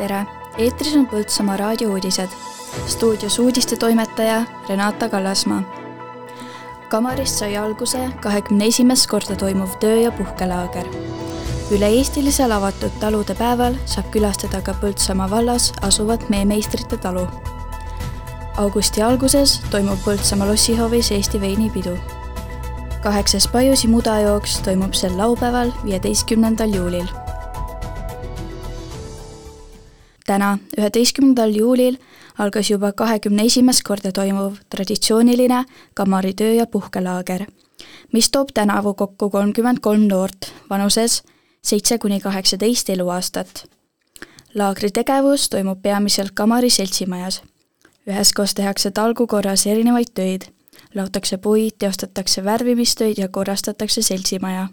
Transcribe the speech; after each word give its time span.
tere, 0.00 0.20
eetris 0.56 0.94
on 0.96 1.06
Põltsamaa 1.06 1.56
raadiouudised. 1.60 2.32
stuudios 2.86 3.38
uudistetoimetaja 3.38 4.42
Renata 4.68 5.08
Kallasmaa. 5.08 5.62
kamarist 6.88 7.38
sai 7.38 7.56
alguse 7.56 7.98
kahekümne 8.22 8.66
esimest 8.66 9.06
korda 9.10 9.36
toimuv 9.36 9.68
töö- 9.84 10.02
ja 10.02 10.12
puhkelaager. 10.12 10.86
üle-eestilisel 11.70 12.50
avatud 12.50 12.96
talude 13.00 13.34
päeval 13.34 13.74
saab 13.84 14.06
külastada 14.10 14.62
ka 14.62 14.74
Põltsamaa 14.80 15.30
vallas 15.30 15.72
asuvat 15.82 16.28
meemeistrite 16.28 16.96
talu. 16.96 17.28
augusti 18.56 19.02
alguses 19.02 19.60
toimub 19.70 19.98
Põltsamaa 20.04 20.48
lossihoovis 20.48 21.10
Eesti 21.12 21.40
veinipidu 21.40 21.98
kaheksas 23.02 23.48
Pajusi 23.48 23.88
mudajooks 23.88 24.60
toimub 24.60 24.92
sel 24.92 25.18
laupäeval, 25.18 25.72
viieteistkümnendal 25.84 26.74
juulil 26.74 27.08
täna, 30.30 30.58
üheteistkümnendal 30.78 31.54
juulil 31.56 31.96
algas 32.38 32.70
juba 32.70 32.92
kahekümne 32.96 33.44
esimest 33.48 33.82
korda 33.86 34.12
toimuv 34.14 34.60
traditsiooniline 34.70 35.64
kamaritöö 35.94 36.52
ja 36.54 36.66
puhkelaager, 36.66 37.46
mis 38.12 38.30
toob 38.30 38.54
tänavu 38.54 38.94
kokku 38.94 39.30
kolmkümmend 39.30 39.82
kolm 39.82 40.06
noort 40.08 40.52
vanuses 40.70 41.22
seitse 41.62 41.98
kuni 41.98 42.20
kaheksateist 42.20 42.90
eluaastat. 42.90 43.64
laagri 44.54 44.90
tegevus 44.90 45.48
toimub 45.48 45.82
peamiselt 45.82 46.30
Kamari 46.34 46.70
seltsimajas. 46.70 47.42
üheskoos 48.06 48.54
tehakse 48.54 48.90
talgu 48.90 49.26
korras 49.26 49.66
erinevaid 49.66 50.12
töid, 50.14 50.42
laotakse 50.94 51.38
puid, 51.38 51.74
teostatakse 51.78 52.44
värvimistöid 52.44 53.18
ja 53.18 53.28
korrastatakse 53.28 54.02
seltsimaja 54.02 54.68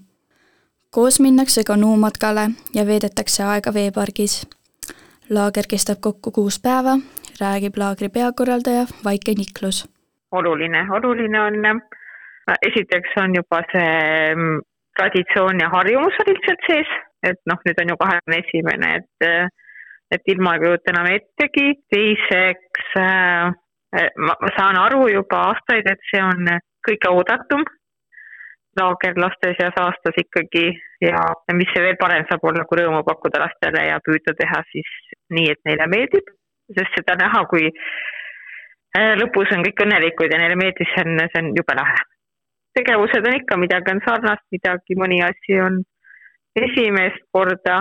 koos 0.92 1.20
minnakse 1.20 1.64
kanuumatkale 1.64 2.52
ja 2.74 2.86
veedetakse 2.86 3.44
aega 3.44 3.74
veepargis 3.74 4.48
laager 5.30 5.67
kestab 5.70 6.00
kokku 6.02 6.31
kuus 6.31 6.59
päeva, 6.64 6.97
räägib 7.42 7.78
laagri 7.78 8.09
peakorraldaja 8.09 8.86
Vaike 9.06 9.36
Niklus. 9.38 9.86
oluline, 10.31 10.88
oluline 10.92 11.42
on, 11.42 11.81
esiteks 12.69 13.14
on 13.22 13.36
juba 13.36 13.61
see 13.72 14.36
mm, 14.36 14.59
traditsioon 15.00 15.59
ja 15.64 15.69
harjumus 15.69 16.19
on 16.19 16.30
lihtsalt 16.31 16.67
sees, 16.67 16.92
et 17.23 17.39
noh, 17.45 17.59
nüüd 17.66 17.80
on 17.84 17.94
ju 17.94 17.97
kahekümne 18.03 18.42
esimene, 18.44 18.95
et 19.00 19.30
et 20.16 20.30
ilma 20.31 20.53
ei 20.56 20.59
kujuta 20.64 20.92
enam 20.94 21.08
ettegi, 21.11 21.66
teiseks 21.91 22.94
äh, 23.00 23.52
ma, 24.16 24.36
ma 24.41 24.52
saan 24.56 24.80
aru 24.80 25.08
juba 25.12 25.41
aastaid, 25.50 25.89
et 25.91 26.12
see 26.12 26.23
on 26.23 26.47
kõige 26.88 27.12
oodatum 27.12 27.66
laager 28.80 29.17
laste 29.19 29.53
seas 29.59 29.78
aastas 29.81 30.19
ikkagi 30.22 30.66
ja, 31.02 31.22
ja 31.47 31.56
mis 31.58 31.69
see 31.73 31.84
veel 31.84 31.97
parem 32.00 32.25
saab 32.30 32.45
olla, 32.50 32.66
kui 32.69 32.80
rõõmu 32.81 33.03
pakkuda 33.08 33.41
lastele 33.45 33.88
ja 33.89 34.00
püüda 34.06 34.36
teha 34.38 34.62
siis 34.72 34.91
nii, 35.33 35.52
et 35.53 35.61
neile 35.70 35.88
meeldib, 35.92 36.31
sest 36.78 37.00
seda 37.00 37.17
näha, 37.20 37.44
kui 37.52 37.67
äh, 37.67 39.14
lõpus 39.22 39.52
on 39.56 39.66
kõik 39.66 39.84
õnnelikud 39.86 40.34
ja 40.34 40.42
neile 40.42 40.58
meeldis, 40.59 40.89
see 40.94 41.06
on, 41.06 41.22
see 41.34 41.44
on 41.44 41.53
jube 41.58 41.78
lahe. 41.80 42.00
tegevused 42.78 43.25
on 43.25 43.38
ikka, 43.39 43.58
midagi 43.58 43.94
on 43.95 44.03
sarnast, 44.06 44.45
midagi, 44.53 44.97
mõni 45.02 45.22
asi 45.25 45.61
on 45.61 45.80
esimest 46.58 47.23
korda, 47.34 47.80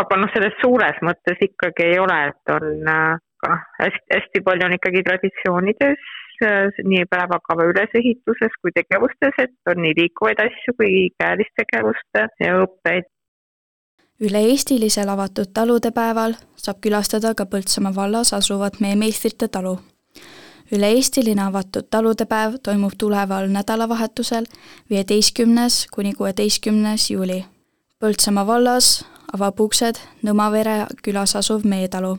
aga 0.00 0.20
noh, 0.20 0.30
selles 0.32 0.56
suures 0.62 1.02
mõttes 1.04 1.42
ikkagi 1.44 1.90
ei 1.90 1.98
ole, 2.00 2.16
et 2.30 2.54
on 2.54 2.88
äh, 2.94 3.60
hästi, 3.82 4.06
hästi 4.14 4.44
palju 4.46 4.68
on 4.68 4.78
ikkagi 4.78 5.04
traditsioonides 5.08 6.10
Äh, 6.40 6.72
nii 6.88 7.04
päevakava 7.12 7.66
ülesehituses 7.68 8.54
kui 8.64 8.72
tegevustes, 8.72 9.34
et 9.42 9.68
on 9.68 9.82
nii 9.84 9.92
liikuvaid 9.98 10.38
asju 10.40 10.72
kui 10.78 10.92
käelist 11.20 11.52
tegevust 11.60 12.20
ja 12.40 12.54
õppeid. 12.62 13.10
Üle-eestilisel 14.20 15.08
avatud 15.08 15.48
talude 15.54 15.90
päeval 15.90 16.34
saab 16.56 16.80
külastada 16.84 17.34
ka 17.34 17.46
Põltsamaa 17.46 17.94
vallas 17.94 18.32
asuvat 18.32 18.80
meemeistrite 18.80 19.48
talu. 19.48 19.78
üle-eestiline 20.72 21.42
avatud 21.42 21.88
talude 21.90 22.24
päev 22.24 22.54
toimub 22.62 22.92
tuleval 22.98 23.48
nädalavahetusel, 23.48 24.44
viieteistkümnes 24.90 25.86
kuni 25.90 26.12
kuueteistkümnes 26.12 27.10
juuli. 27.10 27.44
Põltsamaa 28.00 28.46
vallas 28.46 29.04
avab 29.32 29.60
uksed 29.60 29.98
Nõmavere 30.22 30.86
külas 31.02 31.36
asuv 31.36 31.64
meetalu 31.64 32.18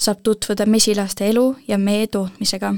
saab 0.00 0.22
tutvuda 0.22 0.66
mesilaste 0.66 1.28
elu 1.28 1.56
ja 1.68 1.78
mee 1.78 2.06
tootmisega 2.06 2.74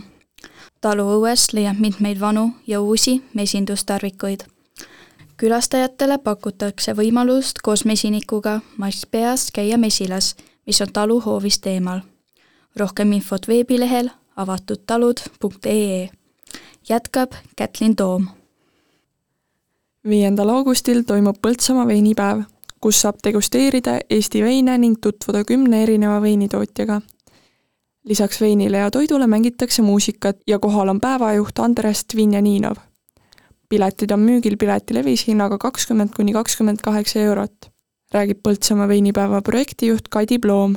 taluõuest 0.82 1.54
leiab 1.54 1.78
mitmeid 1.78 2.18
vanu 2.20 2.50
ja 2.66 2.80
uusi 2.80 3.20
mesindustarvikuid. 3.34 4.51
Külastajatele 5.42 6.18
pakutakse 6.22 6.92
võimalust 6.94 7.58
koos 7.66 7.82
mesinikuga 7.84 8.60
mask 8.78 9.10
peas 9.10 9.48
käia 9.50 9.78
mesilas, 9.78 10.36
mis 10.66 10.78
on 10.84 10.92
talu 10.92 11.18
hoovist 11.20 11.66
eemal. 11.66 12.00
rohkem 12.76 13.12
infot 13.12 13.48
veebilehel 13.48 14.10
avatudtalud.ee. 14.36 16.10
jätkab 16.88 17.32
Kätlin 17.56 17.96
Toom. 17.96 18.26
viiendal 20.08 20.48
augustil 20.48 21.02
toimub 21.02 21.36
Põltsamaa 21.42 21.86
veinipäev, 21.86 22.42
kus 22.80 23.00
saab 23.00 23.18
degusteerida 23.24 23.98
Eesti 24.10 24.42
veine 24.42 24.78
ning 24.78 24.96
tutvuda 25.00 25.44
kümne 25.44 25.82
erineva 25.82 26.22
veinitootjaga 26.22 27.00
lisaks 28.04 28.40
veinile 28.40 28.76
ja 28.76 28.90
toidule 28.90 29.26
mängitakse 29.26 29.82
muusikat 29.82 30.36
ja 30.46 30.58
kohal 30.58 30.88
on 30.88 31.00
päevajuht 31.00 31.58
Andres 31.58 32.04
Dvinjaninov. 32.14 32.91
Piletid 33.72 34.12
on 34.14 34.24
müügil 34.28 34.58
piletilevis 34.60 35.26
hinnaga 35.28 35.58
kakskümmend 35.58 36.12
kuni 36.16 36.36
kakskümmend 36.36 36.84
kaheksa 36.84 37.20
eurot, 37.26 37.70
räägib 38.14 38.42
Põltsamaa 38.44 38.88
veinipäeva 38.90 39.40
projektijuht 39.48 40.10
Kadi 40.12 40.38
Ploom 40.38 40.76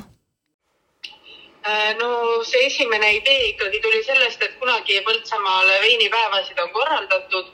äh, 1.66 1.92
no 2.00 2.10
see 2.44 2.66
esimene 2.70 3.12
idee 3.18 3.50
ikkagi 3.50 3.82
tuli 3.84 4.02
sellest, 4.06 4.42
et 4.42 4.56
kunagi 4.60 5.02
Põltsamaal 5.08 5.70
veinipäevasid 5.82 6.64
on 6.64 6.72
korraldatud. 6.78 7.52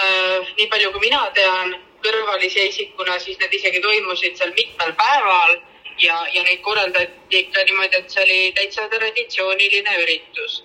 Äh, 0.00 0.50
nii 0.58 0.68
palju, 0.72 0.92
kui 0.94 1.06
mina 1.06 1.22
tean 1.34 1.74
kõrvalise 2.04 2.68
isikuna, 2.70 3.18
siis 3.20 3.38
need 3.40 3.54
isegi 3.58 3.82
toimusid 3.84 4.38
seal 4.38 4.54
mitmel 4.56 4.94
päeval 4.98 5.56
ja, 6.00 6.16
ja 6.34 6.42
neid 6.46 6.62
korraldati 6.64 7.42
ikka 7.44 7.64
niimoodi, 7.68 8.00
et 8.00 8.14
see 8.14 8.24
oli 8.24 8.40
täitsa 8.56 8.88
traditsiooniline 8.92 9.96
üritus. 10.04 10.60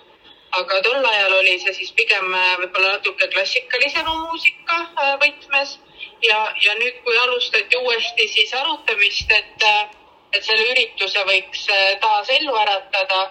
Aga 0.60 0.82
tol 0.82 1.06
ajal 1.12 1.34
oli 1.40 1.56
see 1.64 1.74
siis 1.80 1.92
pigem 1.98 2.34
äh, 2.34 2.52
võib-olla 2.62 2.96
natuke 2.96 3.28
klassikalisema 3.34 4.14
muusika 4.24 4.78
äh, 4.86 5.16
võtmes. 5.24 5.80
Ja, 6.24 6.38
ja 6.64 6.76
nüüd, 6.80 7.02
kui 7.06 7.18
alustati 7.22 7.78
uuesti 7.78 8.28
siis 8.32 8.54
arutamist, 8.56 9.32
et, 9.32 9.66
äh, 9.72 9.82
et 10.34 10.46
selle 10.46 10.70
ürituse 10.72 11.26
võiks 11.28 11.66
taas 12.04 12.32
ellu 12.38 12.56
äratada, 12.62 13.26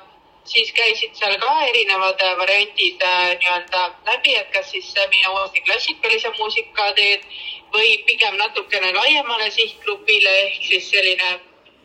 siis 0.49 0.73
käisid 0.77 1.17
seal 1.17 1.39
ka 1.41 1.55
erinevad 1.71 2.21
variandid 2.41 3.01
nii-öelda 3.41 3.87
läbi, 4.11 4.37
et 4.37 4.53
kas 4.53 4.71
siis 4.75 4.93
minna 5.09 5.33
uuesti 5.33 5.65
klassikalise 5.65 6.33
muusika 6.39 6.91
teed 6.99 7.25
või 7.75 7.97
pigem 8.09 8.37
natukene 8.41 8.93
laiemale 8.93 9.51
sihtgrupile 9.51 10.37
ehk 10.45 10.61
siis 10.69 10.91
selline 10.93 11.33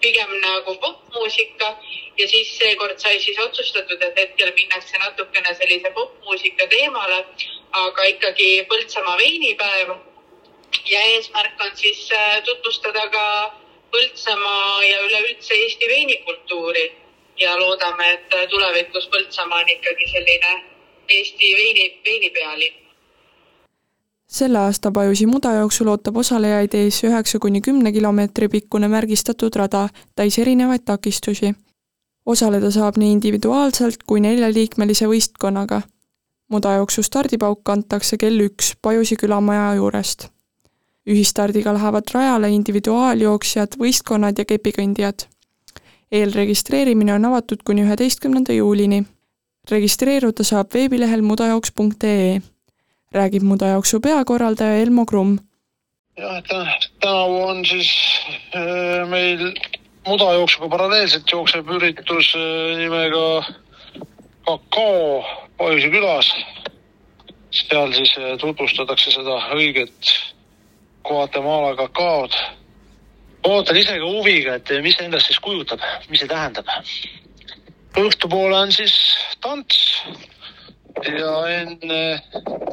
pigem 0.01 0.31
nagu 0.41 0.75
popmuusika. 0.81 1.69
Ja 2.17 2.27
siis 2.27 2.51
seekord 2.57 2.99
sai 2.99 3.19
siis 3.19 3.39
otsustatud, 3.39 4.01
et 4.03 4.17
hetkel 4.19 4.51
minnakse 4.55 4.97
natukene 4.99 5.53
sellise 5.55 5.91
popmuusika 5.95 6.67
teemale, 6.67 7.19
aga 7.83 8.07
ikkagi 8.13 8.49
Põltsamaa 8.71 9.17
veinipäev. 9.17 9.95
ja 10.85 10.99
eesmärk 11.01 11.61
on 11.65 11.77
siis 11.77 12.11
äh, 12.11 12.43
tutvustada 12.43 13.07
ka 13.09 13.53
Põltsamaa 13.91 14.83
ja 14.83 14.99
üleüldse 15.01 15.53
Eesti 15.53 15.87
veinikultuuri. 15.87 16.91
Ja 17.39 17.55
loodame, 17.59 18.11
et 18.13 18.49
tulevikus 18.49 19.07
Põltsamaa 19.07 19.61
on 19.63 19.69
ikkagi 19.69 20.11
selline 20.11 20.53
Eesti 21.09 21.55
veini, 21.55 22.01
veinipealinn 22.05 22.88
selle 24.29 24.59
aasta 24.59 24.91
Pajusi 24.91 25.25
mudajooksul 25.25 25.87
ootab 25.87 26.17
osalejaid 26.21 26.73
ees 26.77 27.01
üheksa 27.03 27.39
kuni 27.39 27.61
kümne 27.61 27.91
kilomeetri 27.91 28.49
pikkune 28.49 28.87
märgistatud 28.87 29.55
rada 29.55 29.87
täis 30.15 30.37
erinevaid 30.39 30.85
takistusi. 30.85 31.53
osaleda 32.25 32.71
saab 32.71 32.97
nii 32.97 33.11
individuaalselt 33.11 34.03
kui 34.07 34.19
neljaliikmelise 34.19 35.07
võistkonnaga. 35.07 35.81
mudajooksu 36.49 37.03
stardipauk 37.03 37.69
antakse 37.69 38.17
kell 38.17 38.45
üks 38.45 38.75
Pajusi 38.81 39.15
külamaja 39.15 39.73
juurest. 39.75 40.27
ühistardiga 41.07 41.73
lähevad 41.73 42.13
rajale 42.13 42.49
individuaaljooksjad, 42.49 43.79
võistkonnad 43.79 44.37
ja 44.37 44.45
kepikõndijad. 44.45 45.25
eelregistreerimine 46.11 47.13
on 47.13 47.25
avatud 47.25 47.63
kuni 47.65 47.81
üheteistkümnenda 47.81 48.53
juulini. 48.53 49.05
registreeruda 49.71 50.43
saab 50.43 50.73
veebilehel 50.73 51.21
mudajooks.ee 51.21 52.41
räägib 53.11 53.43
mudajooksu 53.43 53.99
peakorraldaja 53.99 54.81
Elmo 54.81 55.05
Krumm. 55.05 55.37
jah, 56.17 56.43
tänavu 56.99 57.43
on 57.47 57.65
siis 57.65 57.91
äh, 58.55 59.09
meil 59.09 59.53
mudajooksuga 60.07 60.69
paralleelselt 60.69 61.31
jookseb 61.31 61.69
üritus 61.69 62.33
äh, 62.35 62.77
nimega 62.77 63.43
Kakao 64.45 65.25
Pajusi 65.57 65.89
külas. 65.89 66.33
seal 67.51 67.93
siis 67.93 68.13
äh, 68.17 68.37
tutvustatakse 68.37 69.11
seda 69.11 69.41
õiget 69.57 70.13
Guatemala 71.03 71.75
kakaod 71.75 72.35
ootan 73.43 73.77
ise 73.77 73.97
ka 73.97 74.05
huviga, 74.05 74.55
et 74.55 74.69
mis 74.83 74.97
see 74.97 75.07
endast 75.07 75.31
siis 75.31 75.39
kujutab, 75.39 75.81
mis 76.09 76.19
see 76.21 76.29
tähendab. 76.29 76.67
õhtupoole 77.97 78.55
on 78.55 78.71
siis 78.71 78.93
tants 79.41 80.03
ja 81.07 81.33
enne 81.47 82.19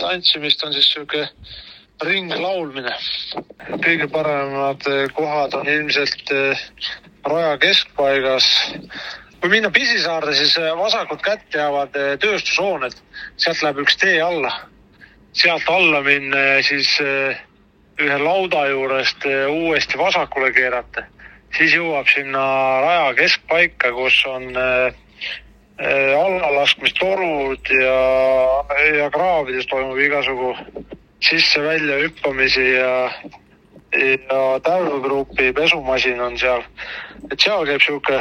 tantsimist 0.01 0.65
on 0.65 0.73
siis 0.73 0.89
sihuke 0.93 1.29
ringlaulmine. 2.05 2.93
kõige 3.85 4.09
paremad 4.13 4.85
kohad 5.15 5.55
on 5.55 5.69
ilmselt 5.69 6.33
eh, 6.35 6.65
raja 7.25 7.59
keskpaigas. 7.59 8.47
kui 9.41 9.51
minna 9.51 9.71
Pisisaarde, 9.71 10.35
siis 10.35 10.57
eh, 10.59 10.73
vasakut 10.77 11.23
kätt 11.23 11.55
jäävad 11.55 11.97
eh, 11.97 12.19
tööstushooned, 12.19 12.97
sealt 13.37 13.63
läheb 13.63 13.85
üks 13.87 13.97
tee 13.97 14.21
alla. 14.21 14.53
sealt 15.33 15.69
alla 15.69 16.01
minna 16.03 16.63
siis 16.65 16.97
ühe 18.01 18.19
lauda 18.19 18.67
juurest 18.69 19.25
uuesti 19.49 19.99
vasakule 19.99 20.53
keerata, 20.53 21.05
siis 21.57 21.75
jõuab 21.77 22.09
sinna 22.09 22.45
raja 22.81 23.13
keskpaika, 23.15 23.93
kus 23.93 24.23
on 24.27 24.49
allalaskmistorud 25.77 27.69
ja, 27.83 27.97
ja 28.97 29.11
kraavides 29.13 29.67
toimub 29.69 29.99
igasugu 30.01 30.55
sisse-välja 31.21 31.99
hüppamisi 32.01 32.65
ja, 32.73 33.11
ja 33.93 34.41
tärvgrupi 34.65 35.53
pesumasin 35.53 36.21
on 36.21 36.39
seal. 36.39 36.65
et 37.31 37.41
seal 37.41 37.67
käib 37.67 37.83
sihuke 37.85 38.21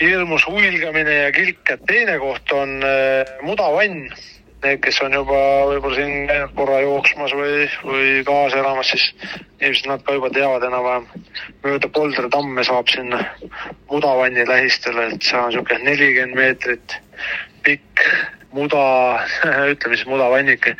hirmus 0.00 0.46
huilgamine 0.48 1.14
ja 1.14 1.32
kilk, 1.32 1.62
et 1.70 1.82
teine 1.86 2.18
koht 2.18 2.52
on 2.56 2.80
äh, 2.82 3.34
mudavann. 3.42 4.08
Need, 4.60 4.80
kes 4.84 4.98
on 5.00 5.14
juba 5.16 5.36
võib-olla 5.70 5.96
siin 5.96 6.26
käinud 6.28 6.50
korra 6.58 6.80
jooksmas 6.84 7.32
või, 7.32 7.62
või 7.80 8.08
kaasa 8.28 8.58
elamas, 8.60 8.90
siis 8.92 9.06
ilmselt 9.60 9.88
nad 9.88 10.02
ka 10.04 10.16
juba 10.18 10.28
teavad 10.34 10.66
enam-vähem. 10.68 11.06
mööda 11.64 11.88
Poldre 11.88 12.28
tamme 12.28 12.64
saab 12.68 12.92
sinna 12.92 13.22
mudavanni 13.88 14.44
lähistele, 14.48 15.06
et 15.14 15.24
see 15.24 15.38
on 15.38 15.48
niisugune 15.48 15.88
nelikümmend 15.88 16.36
meetrit 16.36 16.98
pikk 17.64 18.04
muda, 18.52 18.84
ütleme 19.72 19.96
siis 19.96 20.06
mudavannike, 20.10 20.76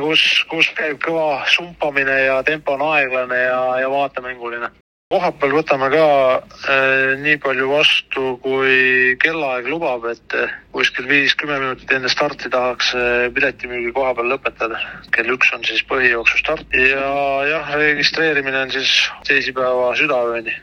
kus, 0.00 0.24
kus 0.50 0.72
käib 0.78 1.00
kõva 1.04 1.44
sumpamine 1.52 2.20
ja 2.24 2.42
tempo 2.46 2.78
on 2.78 2.88
aeglane 2.88 3.42
ja, 3.44 3.62
ja 3.84 3.90
vaatemänguline. 3.92 4.72
Kohapeal 5.12 5.54
võtame 5.56 5.86
ka 5.88 6.00
äh, 6.36 7.14
nii 7.22 7.38
palju 7.40 7.70
vastu, 7.70 8.24
kui 8.44 9.14
kellaaeg 9.22 9.70
lubab, 9.72 10.04
et 10.10 10.36
kuskil 10.76 11.08
viis-kümme 11.08 11.56
minutit 11.62 11.94
enne 11.96 12.12
starti 12.12 12.52
tahaks 12.52 12.92
piletimüügi 13.38 13.94
koha 13.96 14.12
peal 14.18 14.28
lõpetada. 14.34 14.84
kell 15.16 15.32
üks 15.32 15.54
on 15.56 15.64
siis 15.64 15.80
põhijooksu 15.88 16.44
start 16.44 16.76
ja 16.76 17.12
jah, 17.48 17.76
registreerimine 17.80 18.66
on 18.66 18.74
siis 18.76 18.98
teisipäeva 19.30 19.94
südaööni 19.96 20.58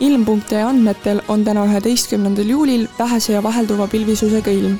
ilm.ee 0.00 0.62
andmetel 0.62 1.20
on 1.28 1.44
täna, 1.44 1.64
üheteistkümnendal 1.68 2.48
juulil 2.48 2.86
vähese 2.98 3.32
ja 3.32 3.42
vahelduva 3.42 3.86
pilvisusega 3.86 4.50
ilm. 4.50 4.78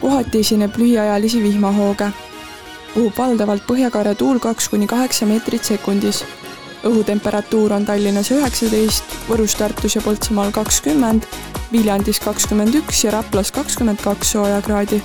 kohati 0.00 0.40
esineb 0.40 0.76
lühiajalisi 0.76 1.42
vihmahooge. 1.42 2.10
puhub 2.94 3.18
valdavalt 3.18 3.62
põhjakaare 3.66 4.14
tuul 4.14 4.38
kaks 4.38 4.68
kuni 4.68 4.86
kaheksa 4.86 5.26
meetrit 5.26 5.64
sekundis. 5.64 6.24
õhutemperatuur 6.84 7.72
on 7.72 7.84
Tallinnas 7.84 8.30
üheksateist, 8.30 9.04
Võrus, 9.28 9.56
Tartus 9.58 9.94
ja 9.94 10.02
Põltsamaal 10.02 10.50
kakskümmend, 10.52 11.26
Viljandis 11.72 12.20
kakskümmend 12.20 12.74
üks 12.74 13.04
ja 13.04 13.10
Raplas 13.10 13.52
kakskümmend 13.52 14.00
kaks 14.02 14.32
sooja 14.32 14.62
kraadi 14.62 15.02